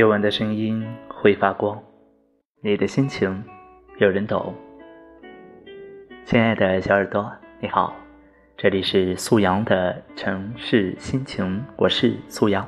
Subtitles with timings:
[0.00, 1.78] 夜晚的声音会发光，
[2.62, 3.44] 你的心情
[3.98, 4.54] 有人懂。
[6.24, 7.30] 亲爱的小耳朵，
[7.60, 7.94] 你好，
[8.56, 12.66] 这里是素阳的城市心情，我是素阳，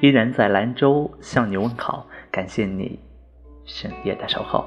[0.00, 2.98] 依然在兰州向你问好，感谢你
[3.64, 4.64] 深夜的守候。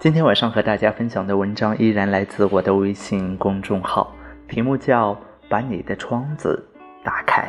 [0.00, 4.12] 今天晚上和大家分享的文章依然来自我的微信公众号，
[4.48, 5.14] 题目叫
[5.48, 6.68] 《把你的窗子
[7.04, 7.42] 打开》。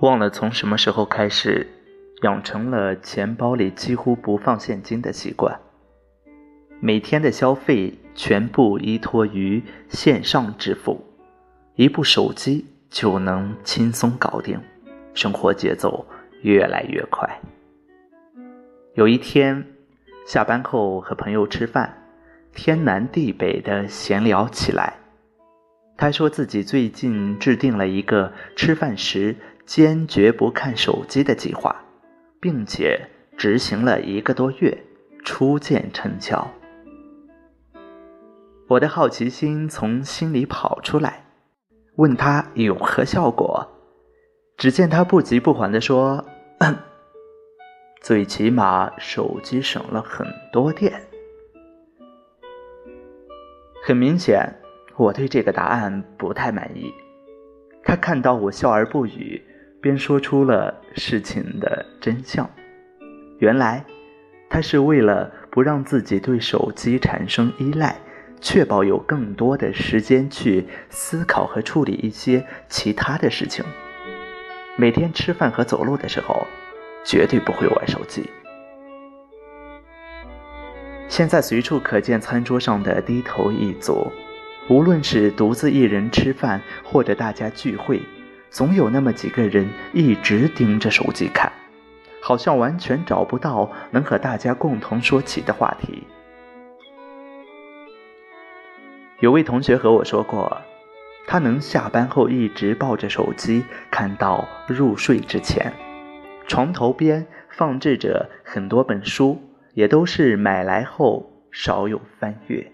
[0.00, 1.66] 忘了从什么时候开始，
[2.22, 5.58] 养成了钱包里几乎不放现金的习惯。
[6.78, 11.04] 每天的消费全部依托于线上支付，
[11.74, 14.60] 一部手机就能轻松搞定，
[15.14, 16.06] 生活节奏
[16.42, 17.40] 越来越快。
[18.94, 19.66] 有一天，
[20.24, 21.92] 下班后和朋友吃饭，
[22.54, 24.94] 天南地北的闲聊起来。
[25.96, 29.34] 他说自己最近制定了一个吃饭时。
[29.68, 31.76] 坚决不看手机的计划，
[32.40, 34.82] 并且执行了一个多月，
[35.22, 36.50] 初见成效。
[38.66, 41.26] 我的好奇心从心里跑出来，
[41.96, 43.68] 问他有何效果。
[44.56, 46.24] 只见他不急不缓地说
[48.00, 50.98] ：“最起码手机省了很多电。”
[53.84, 54.50] 很明显，
[54.96, 56.90] 我对这个答案不太满意。
[57.84, 59.44] 他看到我笑而不语。
[59.80, 62.48] 便说出了事情的真相。
[63.38, 63.84] 原来，
[64.50, 67.96] 他是为了不让自己对手机产生依赖，
[68.40, 73.64] 确保有更多的时间去思考和处理一些其他的事情。
[74.76, 76.46] 每天吃饭和走路的时候，
[77.04, 78.28] 绝对不会玩手机。
[81.08, 84.12] 现在随处可见餐桌上的低头一族，
[84.68, 88.00] 无论是独自一人吃饭，或者大家聚会。
[88.50, 91.52] 总有那么几个人一直盯着手机看，
[92.20, 96.04] 好像完全找不到能和大家共同说起的话题。
[99.20, 100.62] 有位同学和我说过，
[101.26, 105.72] 他能下班后一直抱着手机看到入睡之前，
[106.46, 109.40] 床头边放置着很多本书，
[109.74, 112.72] 也都是买来后少有翻阅，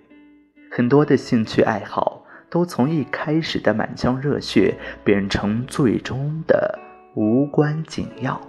[0.71, 2.24] 很多的兴趣爱好。
[2.55, 6.79] 都从一开始的满腔热血变成最终的
[7.17, 8.41] 无关紧要，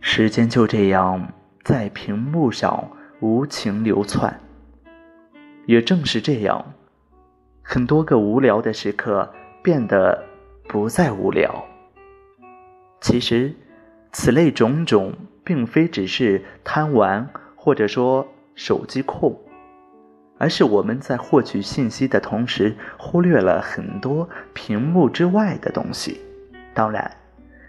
[0.00, 1.32] 时间就这样
[1.62, 4.40] 在屏幕上无情流窜。
[5.66, 6.74] 也正是这样，
[7.62, 9.32] 很多个无聊的时刻
[9.62, 10.24] 变得
[10.66, 11.64] 不再无聊。
[13.00, 13.54] 其实，
[14.10, 15.14] 此类种种
[15.44, 18.26] 并非只是贪玩，或者说
[18.56, 19.40] 手机控。
[20.38, 26.20] 而是我们在获取信息的同时，忽略了很多屏幕之外的东西。
[26.72, 27.10] 当然，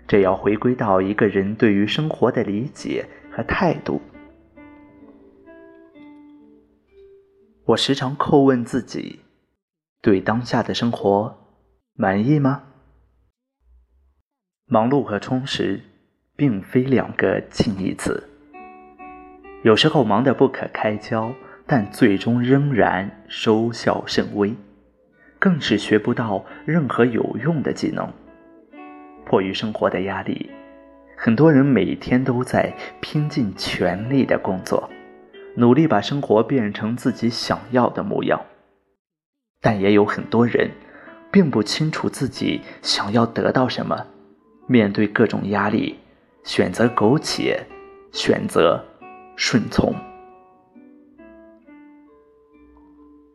[0.07, 3.99] 这要回归到一个人对于生活的理解和态度。
[7.65, 9.19] 我时常叩问自己：
[10.01, 11.37] 对当下的生活
[11.93, 12.63] 满意吗？
[14.65, 15.81] 忙碌和充实
[16.35, 18.29] 并非两个近义词，
[19.63, 21.33] 有时候忙得不可开交。
[21.71, 24.55] 但最终仍然收效甚微，
[25.37, 28.11] 更是学不到任何有用的技能。
[29.23, 30.49] 迫于生活的压力，
[31.15, 34.89] 很多人每天都在拼尽全力的工作，
[35.57, 38.41] 努力把生活变成自己想要的模样。
[39.61, 40.71] 但也有很多人，
[41.31, 44.07] 并不清楚自己想要得到什么，
[44.65, 45.99] 面对各种压力，
[46.43, 47.63] 选择苟且，
[48.11, 48.83] 选择
[49.35, 49.93] 顺从。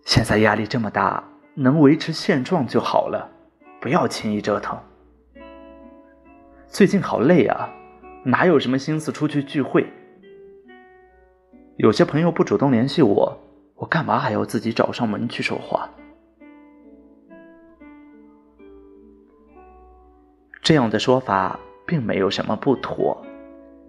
[0.04, 3.31] 现在压力这么大，能维持现状就好了，
[3.81, 4.78] 不要轻易折腾。
[6.66, 7.71] 最近好累啊，
[8.22, 9.86] 哪有什么心思出去聚会？
[11.77, 13.41] 有些朋友不主动联系我，
[13.77, 15.89] 我干嘛还要自己找上门去说话？
[20.60, 23.24] 这样的说法并没有什么不妥，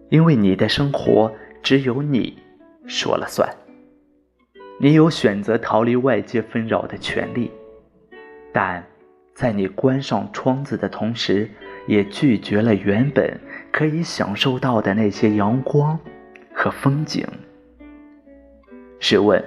[0.09, 1.29] 因为你的生活
[1.61, 2.41] 只有你
[2.87, 3.53] 说了算。
[4.77, 7.49] 你有选择逃离外界纷扰的权利，
[8.51, 8.85] 但
[9.33, 11.49] 在你关上窗子的同时，
[11.87, 13.39] 也拒绝了原本
[13.71, 15.97] 可以享受到的那些阳光
[16.53, 17.25] 和风景。
[18.99, 19.41] 试问，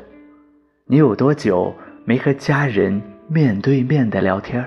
[0.86, 1.74] 你有多久
[2.06, 4.66] 没和家人面对面的聊天？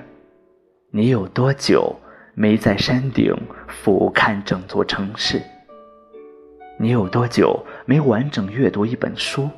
[0.92, 1.96] 你有多久
[2.36, 3.36] 没在山顶
[3.68, 5.42] 俯瞰整座城市？
[6.78, 9.50] 你有多久没完整阅读一本书？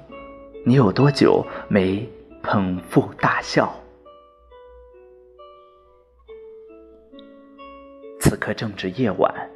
[0.66, 2.10] 你有多久没
[2.42, 3.70] 捧腹大笑？
[8.22, 9.50] 此刻正值夜晚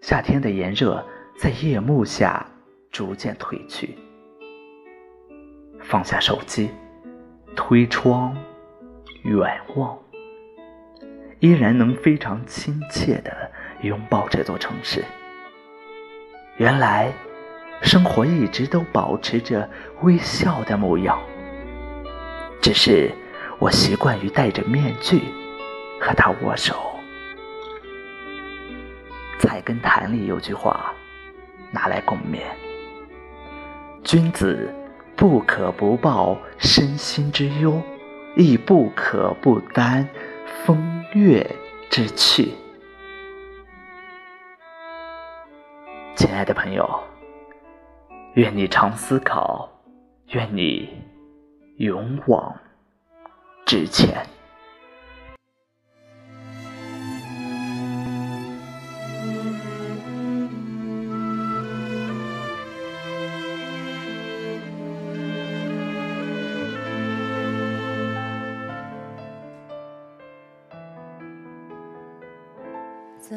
[0.00, 1.06] 夏天的炎热
[1.38, 2.46] 在夜幕下
[2.90, 3.94] 逐渐褪去。
[5.82, 6.70] 放下手机
[7.54, 8.34] 推窗
[9.24, 9.98] 远望
[11.40, 13.30] 依然能非常亲切地
[13.82, 15.04] 拥抱这座城市。
[16.56, 17.12] 原来
[17.82, 19.68] 生活一直都保持着
[20.02, 21.18] 微笑的模样，
[22.60, 23.10] 只是
[23.58, 25.22] 我习惯于戴着面具
[26.00, 26.74] 和他握手。
[29.42, 30.92] 《菜根谭》里有句话，
[31.70, 32.42] 拿来共勉：
[34.04, 34.72] 君子
[35.16, 37.82] 不可不报身心之忧，
[38.36, 40.06] 亦不可不担
[40.64, 41.44] 风月
[41.88, 42.52] 之趣。
[46.14, 47.02] 亲爱的朋友，
[48.34, 49.68] 愿你常思考，
[50.28, 50.88] 愿你
[51.78, 52.56] 勇往
[53.66, 54.24] 直前。
[73.18, 73.36] 在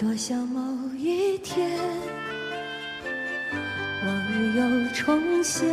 [0.00, 0.62] 多想某
[0.96, 1.78] 一天，
[4.06, 5.68] 往日又重现，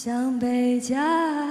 [0.00, 1.47] 向北家